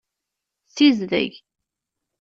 Sizdeg. 0.67 1.31